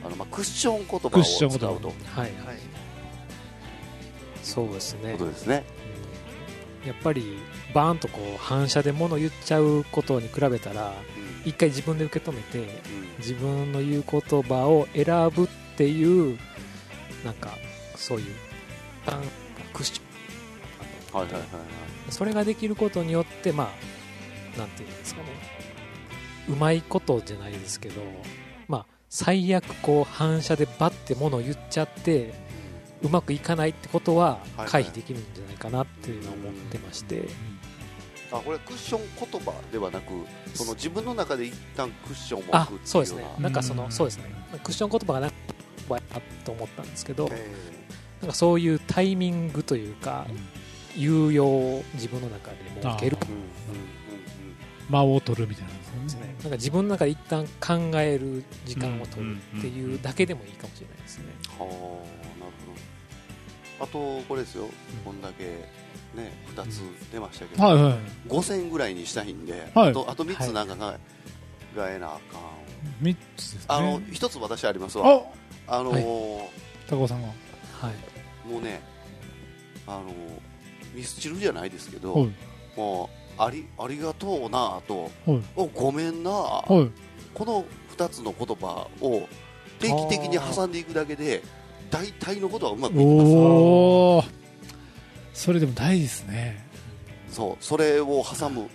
[0.04, 1.66] あのまあ、クッション言葉クをッション言葉。
[1.66, 1.88] 使うと。
[1.88, 2.32] はいはい。
[4.42, 5.12] そうですね。
[5.12, 5.64] ことですね、
[6.82, 6.88] うん。
[6.88, 7.38] やっぱり
[7.74, 11.48] バーンとこう反射で物言っちゃうことに比べたらうん。
[11.48, 12.66] 一回自分で受け止めてうん。
[13.18, 16.38] 自分の言う言葉を選ぶっていう
[17.24, 17.50] なんか
[17.96, 18.26] そういう
[19.72, 22.12] クッションはいはいはいはい。
[22.12, 23.72] それができることによってま
[24.56, 25.28] あなんていうんですかね。
[26.48, 28.00] うまいことじゃないですけど
[28.66, 32.32] まあ最悪こう反射でバッて物を言っちゃって
[33.02, 37.28] うまくいかないってことははい回避できるんじゃないかなっていうのを思ってまして、
[38.32, 40.12] あこれクッション言葉ではなく
[40.54, 43.22] その自分の中で一旦クッションをあ置くっていうそうですね。
[43.22, 43.78] ようなんかそうん。
[43.78, 44.24] のそうですね。
[44.62, 45.34] クッション言葉がなく
[45.88, 46.00] ば
[46.44, 47.28] と思ったんですけど
[48.20, 50.26] なんかそういうタイミングというか
[50.96, 53.16] 有用を自分の中で設ける。
[54.90, 56.34] 間を取るみたいなんですよねですね。
[56.42, 61.24] なんか自分の中で一旦考える時間を取るっていうだけでもいいかもしれないですね。
[61.58, 62.17] はあなるほど
[63.80, 64.68] あとこれですよ。
[65.04, 65.44] こんだけ
[66.14, 66.80] ね2つ
[67.12, 67.98] 出ましたけど、はいはい。
[68.28, 69.90] 5選ぐらいにしたいんで、はい。
[69.90, 70.98] あとあと3つなんかが、
[71.76, 72.38] がえなあか
[73.02, 73.04] ん。
[73.04, 73.60] 3つですね。
[73.68, 75.22] あの1つ私ありますわ。
[75.68, 76.42] ああのー
[76.88, 77.28] 高尾さんが。
[77.28, 77.32] は
[77.90, 78.48] い。
[78.48, 78.80] もうね
[79.86, 80.12] あのー
[80.94, 82.30] ミスチルじゃないですけど、はい。
[82.76, 85.42] もうありありがとうなとはい。
[85.56, 86.66] おごめんな、はい。
[87.34, 87.64] この
[87.96, 89.28] 2つの言葉を
[89.78, 91.42] 定期的に挟んでいくだけで
[91.90, 94.30] 大体のことはうまくいきます。
[95.32, 96.66] それでも大事ですね。
[97.30, 98.62] そうそれを挟む。
[98.62, 98.68] うん。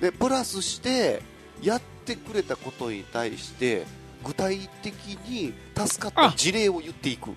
[0.00, 1.22] でプラスして
[1.62, 3.84] やってくれたことに対して
[4.24, 4.94] 具体的
[5.28, 7.30] に助かった事例を言っていく。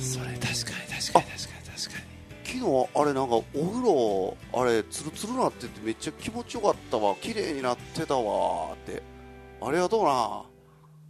[0.00, 1.24] それ確かに確かに確かに
[1.70, 2.04] 確か
[2.44, 7.14] 昨日あれなんかお風呂あれツルツルなっててめっちゃ気持ちよかったわ。
[7.20, 9.02] 綺麗になってたわって。
[9.62, 10.53] ありがとうなに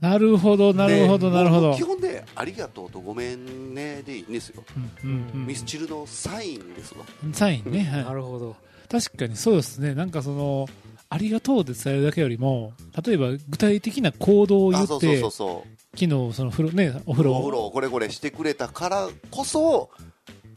[0.04, 1.74] なるほどなるほどでなるほど。
[1.74, 5.46] 基本でありがとうとごめんねでいいんですよ、うんうんうん。
[5.46, 7.06] ミスチルのサインですわ。
[7.32, 8.04] サインね、はい。
[8.04, 8.54] なるほど。
[8.90, 9.94] 確かにそうですね。
[9.94, 10.68] なんかその
[11.08, 15.98] ありがとうで伝えるだけよりも例えば具体的な行動を言あそうそうってそうそう。
[15.98, 19.88] 昨日その風呂ねお風呂お風呂をこれこれしてくれたからこそ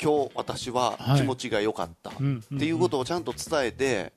[0.02, 1.22] 今日私ははい。
[1.22, 4.12] 気持ちが良かった、うんんっていうことをちゃんと伝えて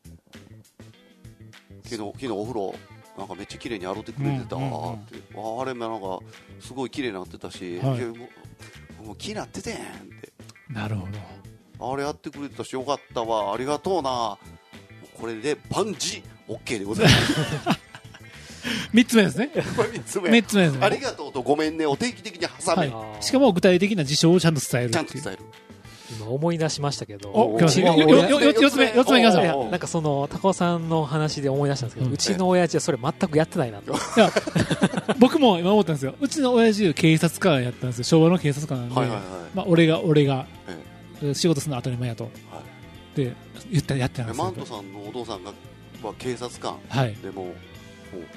[1.84, 2.74] 昨日昨日お風呂
[3.20, 6.20] なんかめっちゃ綺麗に洗ってくれてたわって、ああれもなんか
[6.59, 8.00] すごい綺麗になってたし、はい。
[8.06, 8.28] も
[9.02, 10.33] うもう気になっててんって。
[10.70, 11.06] なるほ
[11.78, 11.92] ど。
[11.92, 13.52] あれやってくれてたしよかったわ。
[13.52, 14.38] ありがとうな。
[15.20, 17.80] これで万事 OK でございます。
[18.94, 19.50] 3つ目ですね。
[19.76, 20.30] これ3つ目。
[20.30, 20.87] 3つ目ですね。
[20.87, 21.85] ありがとうとごめんね。
[21.85, 23.22] を定期的に挟め、はい。
[23.22, 25.38] しかも具体的な事象をちゃんと伝えるちゃんと伝える
[26.16, 27.30] 今思い出しましたけど。
[27.30, 29.70] お来ましたうちのよよ親よよ四つ目四つ目いきましょう。
[29.70, 33.94] なんかその高尾さんの話で思い出したんですけど、ううんちの親父はそれ全くやってないなと。
[35.18, 36.14] 僕も今思ったんですよ。
[36.20, 38.04] うちの親父警察官やったんですよ。
[38.04, 39.16] 昭和の警察官なんで、
[39.54, 40.46] まあ、俺が俺が。
[41.22, 43.16] え仕事するのは当たり前やと、はい。
[43.16, 43.34] で
[43.70, 45.52] 言ったらやってたんですマントさんのお父さんが、
[46.02, 46.78] まあ、警察官。
[46.88, 47.14] はい。
[47.16, 47.52] でも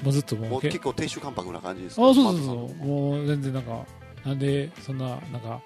[0.03, 3.85] もうずっともう結構亭主関白な感じですあそうそうそうもう全然なんか
[4.23, 5.61] なんでそんななんか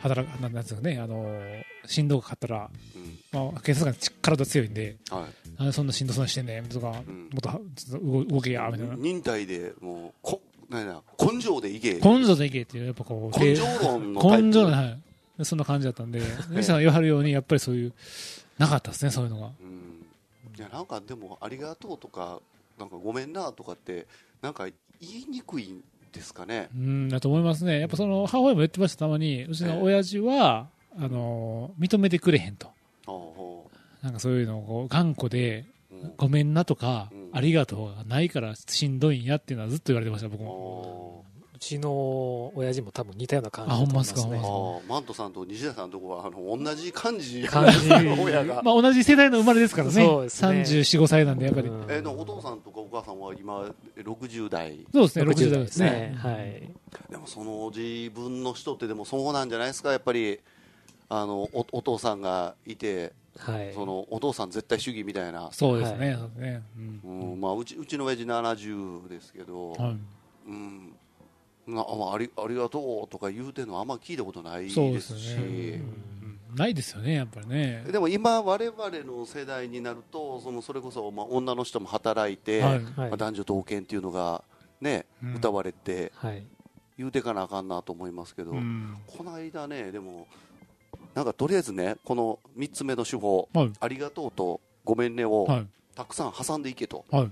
[0.00, 1.40] 働くなんですかねあの
[1.86, 3.18] 振動がかかったらうん。
[3.32, 5.50] まあ、警察官体強いんで、はい。
[5.58, 6.46] なんでそんなしんどそうにしてん。
[6.46, 7.02] ねんとか、んもっ
[7.40, 8.94] と動動けや、みたいな。
[8.96, 11.94] 忍耐でもうこなんや根性でいけ。
[12.00, 15.00] 根性でいけっていう、やっぱこう、根性論の根性論、はい。
[15.38, 17.92] でそんな感じだったんで、吉さんが言わはるように、やっぱりそういう、
[18.58, 19.50] なかったですね、そういうのが。
[19.60, 19.80] うん。
[20.60, 22.38] いやなんかでもありがとうとか
[22.78, 24.06] なんかごめんなとかって
[24.42, 24.66] なんか
[25.00, 25.82] 言いにくいん
[26.12, 27.80] ですかねうん、だと思いますね。
[27.80, 29.44] やっぱその、母親も言ってました、たまに。
[29.44, 32.68] うちの親父は、あの、認めてくれへんと。
[33.06, 33.70] ほ
[34.02, 35.66] なんかそういうのをこう頑固で、
[36.16, 41.24] ごめんなとか、うんありがとうがないからしんどいんやっていうのはずっと言われてました、僕も。
[41.60, 44.20] ちの親父も多分似たような感じだと思いますね。
[44.20, 44.92] あほんまっすか。
[44.94, 47.44] マントさんと西田さんのとこはあの同じ感じ。
[47.44, 49.92] 感じ親が、 まあ同じ世代の生まれですからね。
[49.92, 50.48] そうですね。
[50.62, 51.68] 34、5歳なんで、やっぱり。
[51.68, 51.82] うん。
[51.88, 53.62] えーお父さんとかお母さんは今
[53.96, 54.86] 60代。
[54.92, 55.90] そうですね、60 60代代ですね。
[55.90, 56.14] ね。。
[56.18, 56.70] はい。
[57.10, 60.40] でもその自分の人ってでもそうなんじゃないですかやっぱり。
[61.12, 63.72] あのおお父さんがいてはい。
[63.74, 66.12] そのお父さん絶対主義みたいな、そうですね。
[66.12, 66.62] はそうですね。
[66.76, 67.32] うん。
[67.32, 69.96] うんまあ、うちうちの親父70ですけど、はい。
[70.48, 70.88] うん。
[70.88, 70.92] な
[71.78, 75.36] あありありがとうとか言うてんのあんま聞いたことないでですすし
[76.54, 77.84] ないですよね、やっぱりね。
[77.90, 82.72] でも今、我々の世代になるとそのそれこそ、まあ、女の人も働いて、はい。
[82.72, 82.82] はい。
[82.96, 84.42] まあ、男女同権っていうのが、
[84.80, 85.34] ねうん。
[85.34, 86.44] 歌われてはい。
[86.98, 88.96] 言うてかなあかんなと思いますけど、うん。
[89.06, 90.26] この間ねでも
[91.14, 93.72] なんかとりあえずねこの3つ目の手法、はい。
[93.80, 95.66] ありがとうとごめんねをはい。
[95.94, 97.04] たくさん挟んでいけと。
[97.10, 97.30] はい。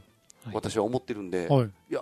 [0.53, 1.64] 私は思ってるんで、はい。
[1.64, 2.01] いや、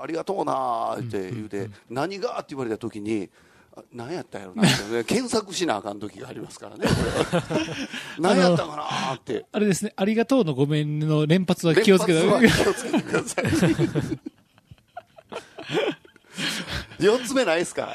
[0.00, 3.30] ありがとうなーって言うて、何がって言われた時に、
[3.76, 6.86] あ何やったんやろなって、ね、 検索しなあかん時がありますからね、
[8.18, 9.44] 何やったかなーって。
[9.50, 12.22] あれですね、ありがとうのごめんの連発は気をつけて。
[12.22, 13.44] ください。
[16.98, 17.94] 4つ目ないですか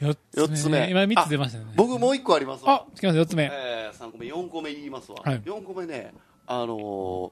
[0.00, 1.66] ？4四つ目今3つ出ましたね。
[1.76, 2.98] 僕もう1個ありますわあ、。
[2.98, 3.50] 来ました、4つ目。
[3.52, 5.18] えー、3個目、4個目言いますわ。
[5.22, 6.12] はい4個目ね、
[6.46, 7.30] あのー、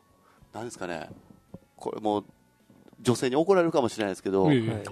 [0.53, 1.09] 何ですかね、
[1.81, 2.25] これもう、
[3.01, 4.49] 女性に怒られるかもしれないですけど、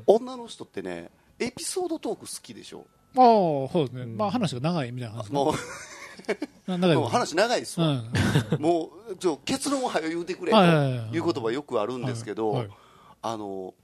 [0.07, 2.85] 女の人ってね、エピソードトーク好きでしょ？
[3.17, 3.23] ああ、
[3.71, 4.03] そうですね。
[4.03, 5.31] うんまあ話が長いみたいな話。
[5.33, 5.55] もう、
[6.97, 7.89] もう話長いですわ。
[7.89, 8.61] うん。
[8.61, 12.77] もう、ちょ結論を早く言うてくれとはいはいはいいう言葉よくあるんですけど、はいはい
[13.23, 13.75] あの、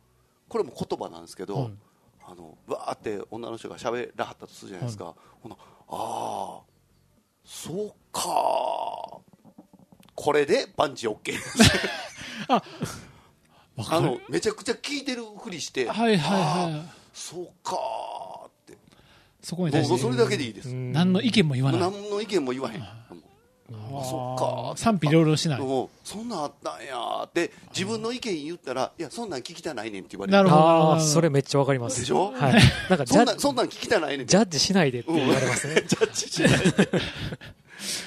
[0.48, 1.70] これも言葉なんですけど、はい
[2.26, 5.14] あの、わーって女の人が喋らはったとするじゃないですか。
[5.42, 5.56] ほな、
[5.88, 6.60] ああ、
[7.44, 8.20] そうか
[10.14, 11.34] これでパンチ OK。
[12.48, 12.60] わ
[13.84, 13.96] かる？
[13.96, 16.90] あの、めちゃくちゃ聞いてるふりして、はいはいはい。
[17.12, 18.76] そうかーって。
[19.42, 19.90] そこに対して。
[19.92, 20.68] もうそれだけでいいです。
[20.70, 21.80] うん何の意見も言わない。
[21.80, 22.82] 何の意見も言わへん。
[22.82, 22.94] あ
[23.98, 24.34] あそ
[24.72, 25.58] っか賛否両論しない。
[25.60, 31.98] もうそんなんあったんやーって自分の意見言ったらいやそんなん聞きたないねんって言われるなるほどああ、それめっちゃわかります。
[32.00, 32.30] でしょ？
[32.32, 32.54] はい。
[32.90, 35.82] なんかジ そんャッなんそんなん聞きたないねんってジャッジしないでって言われますね。
[35.86, 36.50] ジャッジしない
[36.86, 37.00] で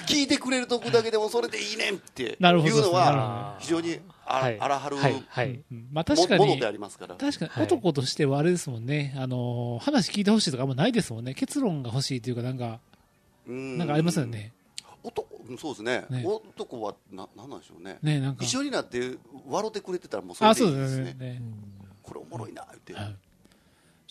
[0.08, 5.26] 聞いてくれるとこだけでもそれでいいねんっていうなるほどのは非常にあらはるはい。
[5.28, 5.64] はい。
[5.72, 9.14] うんまあ確かにもものであ、りますから確かにはい男としてはあれですもんね。
[9.18, 11.34] あのー、話聞いてほしいとかあんまないですもんね。
[11.34, 12.80] 結論が欲しいというか、なんか、
[13.48, 14.54] うんなんかありますよね。
[15.04, 18.44] 男うんそうですねね男はななんなんでしょうねね、なんか。
[18.44, 19.16] 一緒になって
[19.48, 21.26] 笑ってくれてたらもうそれあ、でそいういですねですね。
[21.34, 21.42] ね
[22.04, 23.16] これおもろいなってはい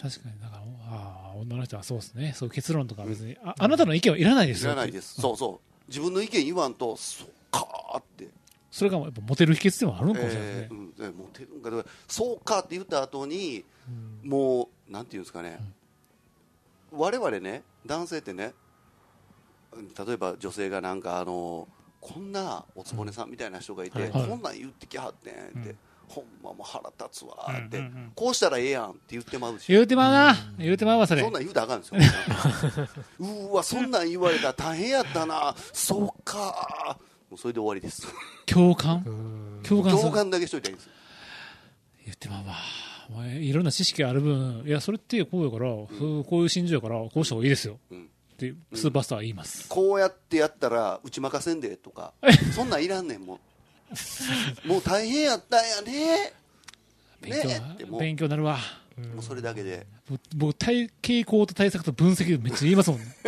[0.01, 2.35] 確かに、なんか、ああ、女の人はそうですね。
[2.37, 4.73] そういう結論とか別に、ああなたの意見はいらないですよ。
[4.73, 8.29] 知らないですそうそう自分の意見言わんとそうかーって
[8.77, 10.69] それがやっぱモテる秘訣でもあるのかもしれないですね。
[10.71, 11.01] えー。
[11.01, 11.07] うん。
[11.07, 11.89] えモテるんかか。
[12.07, 13.65] そうかって言った後に
[14.23, 15.59] もうなんていうんですかね、
[16.93, 18.53] 我々ね男性ってね
[20.07, 21.67] 例えば女性がなんかあの
[22.03, 24.11] こんなおつぼねさんみたいな人がいて、はい。
[24.11, 25.77] こんなん言ってきはってんって、うん。
[26.09, 28.13] ほんまもう腹立つわーって、うんうんうん。
[28.15, 29.73] こうしたらええやんって言ってまうし。
[29.73, 30.37] 言うてまうな。
[30.59, 31.23] 言うてまうわ、それ。
[31.23, 31.33] そん。
[31.33, 31.97] なん言うたらあかんですよ。
[33.21, 35.55] うーわそんなん言われたら大変やったな。
[35.73, 36.99] そうか。
[36.99, 38.07] もうそれで終わりです。
[38.47, 39.03] 共感？
[39.07, 39.61] うん。
[39.63, 40.11] 共感共。
[40.11, 40.91] 感だけしといたらいいんです
[42.05, 42.55] 言ってまうわ。
[43.11, 47.79] お前いろんな知識ある分、いや、それってこうやから、そうこういう心情やから、こうした方がいいですよ。
[47.91, 48.05] うん。
[48.05, 49.69] って、スーパースターは言います。
[49.69, 52.13] こうやってやったら打ち負かせんでとか
[52.55, 53.35] そんなんいらんねんも
[54.65, 54.67] う。
[54.69, 56.33] もう大変やったんやね。
[57.21, 58.01] 勉強ねってもう。
[58.01, 58.59] 勉強になるわ。
[59.15, 59.87] もうそれだけで。
[60.09, 63.07] 僕僕、対傾向と対策と分析めっちゃ言いますもんね。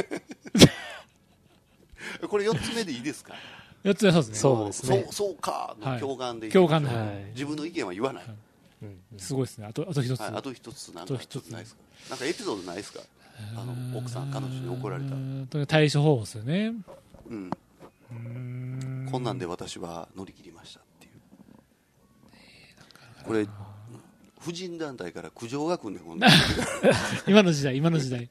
[2.28, 3.34] これ4つ目でいいですか？
[3.82, 4.34] やつはそうですね。
[4.34, 5.02] そうですね。
[5.04, 5.76] そうそうか。
[5.80, 7.24] の共感で共感の、はい。
[7.34, 8.24] 自分の意見は言わない、
[8.82, 9.66] うんすごいですね。
[9.66, 10.20] あと、あと一つ。
[10.20, 11.48] はい、あと一つなんかあと一つ。
[11.48, 11.80] ないですか？
[12.10, 13.00] なんかエピソードないですか？
[13.56, 15.66] あの奥さん彼女に怒られた。
[15.66, 16.74] 対処方法ですよね。
[17.28, 17.50] うん。
[19.10, 21.12] こんなんで私は乗り切りましたっていう。
[23.24, 23.46] これ
[24.38, 26.28] 婦人団体から苦情が来んねんほんな
[27.26, 28.28] 今の時代、今の時代。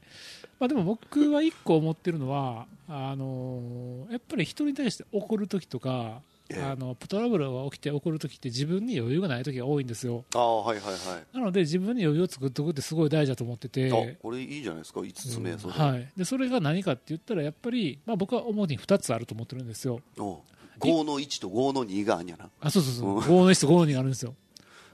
[0.60, 6.64] まあでも僕は一個思ってるのは、あのやっぱり人に対して怒るときとか、ええ。
[6.64, 10.24] あのトラブルが起きて怒るときって自分に余裕がないときが多いんですよ。
[10.34, 11.38] ああはいはいはい。
[11.38, 15.02] なので自分に余裕を作っておくってすごい大事だと思ってて、あこれいいじゃないですか。
[15.02, 20.00] 5つ目それ、はい、でそれが何かって言ったらやっぱり、まあ、僕は主に2つあると思ってるんですよ。
[20.18, 20.40] おう。
[20.80, 22.50] 5の1と5の2があんやな。
[22.62, 23.20] あそうそうそう、うん。
[23.20, 24.36] 5の1と5の2があるんですよ。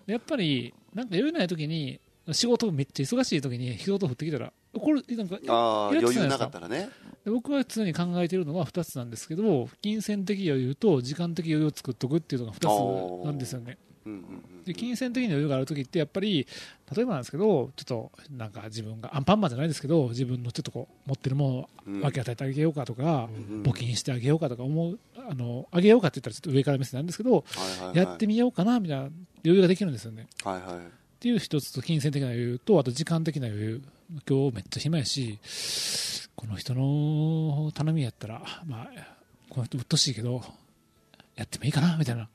[0.05, 1.99] でやっぱりなんか余裕ないときに
[2.31, 6.89] 仕事めっちゃ忙しいときに仕事降ってきたら怒るなんかあ余裕なかかったらね。
[7.25, 13.77] で僕は常に考えているのは2つなんですけど金銭的余裕と時間的余裕を作っておくっていうのが2つなんですよね。
[14.65, 16.45] で金銭的に余裕があるときってやっぱり
[16.93, 22.01] 例えばなんですけどちょっとなんか自分がアンパンマンじゃないですけど自分のちょっとこう持ってるものをうん。
[22.01, 27.45] 分け与えてあげようかとか、うん募金してあげようかとか思うあのあげようかって言ったらちょっと上から目線なんですけど、
[27.93, 29.09] やってみようかなみたいな
[29.43, 30.27] 余裕ができるんですよね。
[30.43, 30.77] はいはい。
[30.77, 30.79] っ
[31.19, 33.81] ていう一つと金銭的な余裕とあと時間的な余裕
[34.27, 35.39] 今日めっちゃ暇やし
[36.35, 38.87] この人の頼みやったらまあ
[39.49, 40.41] この人うっとうしいけど
[41.35, 42.27] やってもいいかなみたいな。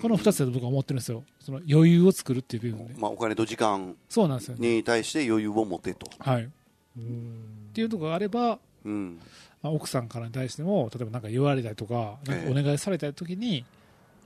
[0.00, 1.24] この2つだと僕は思ってるんですよ。
[1.40, 2.94] その余裕を作るっていう部分で。
[2.98, 4.76] まあ、お金と時間そうなんですよね。
[4.76, 6.44] に対して余裕を持てと、はい。
[6.44, 6.48] っ
[6.96, 7.70] うん。
[7.74, 9.20] ていうところがあればうん、
[9.62, 13.64] まあ、奥さんからに対しても例えば何か言われたりとかなんかお願いされたりときに、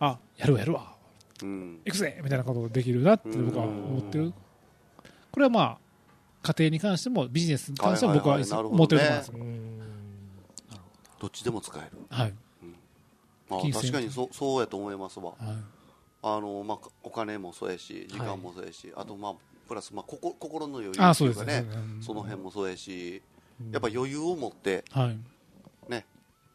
[0.00, 0.95] あやるわやるわうん、
[1.40, 4.32] 行くぜみたいなことができるなって僕は思ってる。
[5.32, 5.78] これはまあ
[6.42, 8.44] 家庭に関してもビジネスに関しても僕は思
[8.84, 9.80] ってると思います、うん。
[11.20, 12.34] どっちでも使える、はい。
[13.48, 15.26] まあ、確かにそうそうやと思いますわ。
[15.26, 15.36] はい。
[16.22, 19.34] あの、まあ、お金もそうやし時間もそうやし、あとまあ
[19.68, 21.66] プラス、まあ、ここ心の余裕ってあいうかねね。
[22.00, 23.22] その辺もそうやし
[23.70, 25.18] やっぱ余裕を持ってはい、
[25.90, 26.06] ね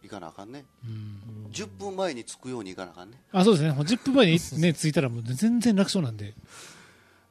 [0.03, 0.65] 行かなあかんね。
[0.85, 3.17] うん、10分前に着くように行かなあかんね。
[3.31, 3.71] あそうですね。
[3.71, 6.33] もう10分前に、ね、 着いたらもう全然楽勝なんで。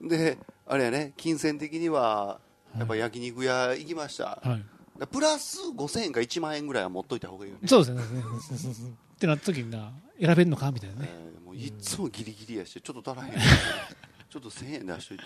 [0.00, 1.12] であれやね。
[1.16, 2.40] 金銭的には
[2.78, 4.60] やっぱ焼肉屋行きました、は
[5.00, 5.06] い。
[5.06, 8.02] プラス5000円か1万円ぐらいは持っといた方がいいよね、そうですね。
[9.16, 11.08] ってなった時にな選べるのかみたいなね。
[11.10, 13.32] えーもういっつもギリギリやしちょっと足らへん。
[14.30, 15.24] ちょっと1000円出しといて。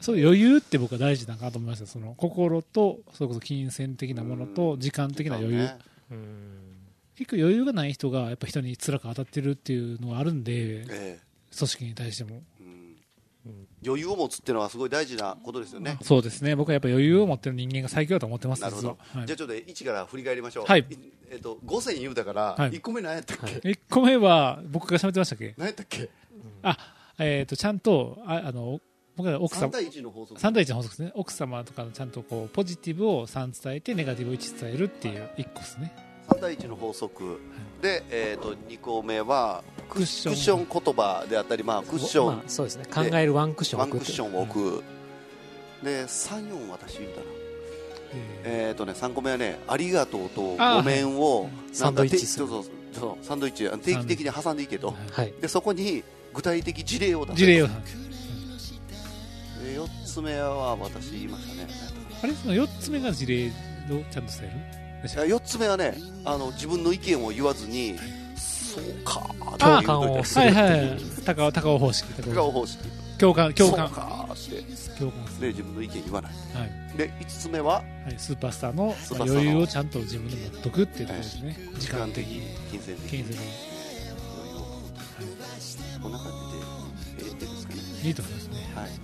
[0.00, 1.86] そう余裕って僕は大事だなと思いました。
[1.86, 5.93] その心とそれこそ金銭的なものと時間的な余裕、ねうん
[7.16, 11.20] 結構余裕がない人がやっぱ人に辛く当たってるっていうのがあるんでえ
[11.56, 12.42] 組織に対しても。
[12.60, 12.64] え
[13.46, 13.66] うん。
[13.86, 15.96] 余裕を持つっていうのはすごい大事なことですよね。
[16.02, 16.56] そうですね。
[16.56, 18.62] 僕はやっぱ余裕を持ってる人間が最強だと思ってます。
[18.62, 19.26] なるほど、実ははい。
[19.26, 20.64] じゃあちょっと1から振り返りましょう。
[20.64, 20.86] はい。
[21.30, 22.70] えっと5000言うたから、はい。
[22.72, 25.54] 1個目何やったっけ、1個目は僕が喋ってましたっけ？
[25.58, 26.08] 何やったっけ？
[26.62, 26.76] あ
[27.18, 28.80] えっ、とちゃんとああの
[29.16, 30.40] 僕ら奥3様対1の法則。
[30.40, 31.12] 3対1の法則ですね。
[31.14, 35.92] 奥様とかのちゃんとこうポジティブを3伝えてネガティブを1伝えるっていう1個ですね。
[36.28, 37.40] 3対1の法則。
[37.80, 40.34] で、えー、と2個目はクッション。
[40.34, 42.86] クッション言葉であったり、まあ、クッション、まあそうですね。
[42.92, 44.84] 考えるワンクッションワを置くンクッションを置く、
[45.84, 47.26] で34私言うたな。
[48.44, 53.24] ええーとね、3個目はね、ありがとうとごめんを、サンドイッチそうそうそう。
[53.24, 55.34] サンドイッチ、定期的に挟んでいけと、はいはい。
[55.40, 57.38] でそこに具体的事例を出す。
[57.38, 57.68] 事例を
[59.64, 61.68] で4つ目は私言いましたね、
[62.22, 63.50] あれその4つ目が事例を
[64.10, 64.52] ちゃんと伝え
[65.02, 67.96] る？4つ目はねあの、自分の意見を言わずに、
[68.36, 71.00] そうかーってあ言うといてーするはいはいはい。
[71.24, 72.12] 高尾高尾方式。
[72.22, 72.78] 高尾顔方式、
[73.18, 73.88] 共感共感。
[73.88, 76.70] 共感すで自分の意見言わない、るはい。
[76.96, 77.74] で5つ目は？
[77.74, 82.26] はい、スーパースターの余裕をちゃんと自分で持っとくっていうところですね、時時間的、
[82.70, 83.38] 金銭的、金銭的
[84.08, 86.32] 余裕をこんな感
[87.18, 87.80] じで、ええですかね。
[88.04, 88.72] いいと思いますね。
[88.74, 88.84] はい。
[88.84, 88.94] はい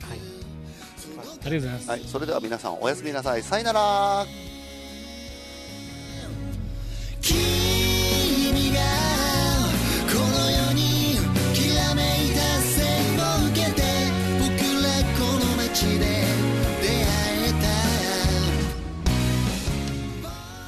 [1.19, 3.43] ありがとうございます、はい、それでは皆さんおやすみなさい。
[3.43, 4.27] さよなら。
[7.21, 8.81] 君が
[10.07, 11.19] この世に
[11.55, 12.81] きらめいた線
[13.19, 13.21] を
[13.51, 13.83] 受けて
[14.39, 14.49] 僕
[14.83, 15.99] らこの街で
[16.81, 17.07] 出会
[17.49, 17.53] え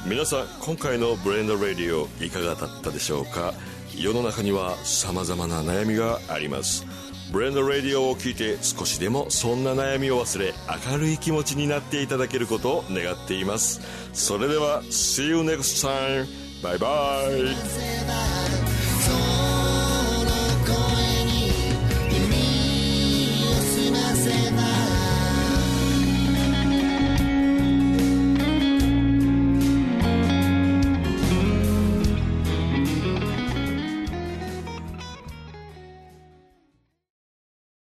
[0.05, 3.53] た皆さん今回のブレンドラディオいかがだったでしょうか？
[3.95, 6.85] 世の中には様々な悩みがあります
[7.33, 10.53] ブレンドラディオを聞いて少しでもそんな悩みを忘れ
[10.91, 13.81] 明るい気持ちになっていただけることを願っています
[14.13, 16.27] それでは See you next time!
[16.61, 16.87] バイバ
[17.31, 18.22] イ